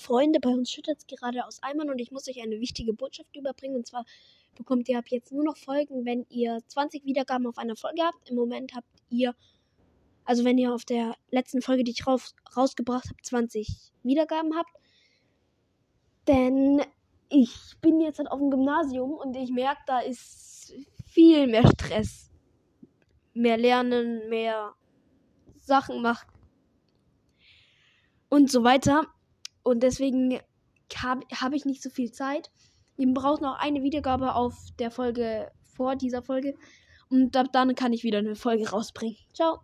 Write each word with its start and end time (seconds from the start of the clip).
Freunde, 0.00 0.40
bei 0.40 0.50
uns 0.50 0.70
schüttet 0.70 0.98
es 0.98 1.06
gerade 1.06 1.46
aus 1.46 1.62
Eimern 1.62 1.90
und 1.90 2.00
ich 2.00 2.10
muss 2.10 2.28
euch 2.28 2.42
eine 2.42 2.60
wichtige 2.60 2.92
Botschaft 2.92 3.34
überbringen. 3.36 3.76
Und 3.76 3.86
zwar 3.86 4.04
bekommt 4.56 4.88
ihr 4.88 4.98
ab 4.98 5.06
jetzt 5.08 5.32
nur 5.32 5.44
noch 5.44 5.56
Folgen, 5.56 6.04
wenn 6.04 6.26
ihr 6.28 6.58
20 6.66 7.04
Wiedergaben 7.04 7.46
auf 7.46 7.58
einer 7.58 7.76
Folge 7.76 8.02
habt. 8.02 8.28
Im 8.28 8.36
Moment 8.36 8.74
habt 8.74 8.88
ihr, 9.08 9.34
also 10.24 10.44
wenn 10.44 10.58
ihr 10.58 10.74
auf 10.74 10.84
der 10.84 11.14
letzten 11.30 11.62
Folge, 11.62 11.84
die 11.84 11.92
ich 11.92 12.06
raus, 12.06 12.34
rausgebracht 12.56 13.08
habe, 13.08 13.22
20 13.22 13.92
Wiedergaben 14.02 14.56
habt. 14.56 14.72
Denn 16.26 16.82
ich 17.28 17.76
bin 17.80 18.00
jetzt 18.00 18.18
halt 18.18 18.30
auf 18.30 18.38
dem 18.38 18.50
Gymnasium 18.50 19.12
und 19.12 19.36
ich 19.36 19.50
merke, 19.50 19.80
da 19.86 20.00
ist 20.00 20.74
viel 21.06 21.46
mehr 21.46 21.66
Stress. 21.68 22.30
Mehr 23.32 23.56
Lernen, 23.56 24.28
mehr 24.28 24.74
Sachen 25.56 26.02
machen 26.02 26.30
und 28.30 28.50
so 28.50 28.64
weiter. 28.64 29.06
Und 29.62 29.82
deswegen 29.82 30.40
habe 30.96 31.22
hab 31.32 31.52
ich 31.52 31.64
nicht 31.64 31.82
so 31.82 31.90
viel 31.90 32.12
Zeit. 32.12 32.50
Ihr 32.96 33.12
braucht 33.12 33.42
noch 33.42 33.58
eine 33.58 33.82
Wiedergabe 33.82 34.34
auf 34.34 34.54
der 34.78 34.90
Folge 34.90 35.50
vor 35.76 35.96
dieser 35.96 36.22
Folge. 36.22 36.54
Und 37.08 37.36
ab 37.36 37.46
dann 37.52 37.74
kann 37.74 37.92
ich 37.92 38.04
wieder 38.04 38.18
eine 38.18 38.36
Folge 38.36 38.70
rausbringen. 38.70 39.16
Ciao. 39.32 39.60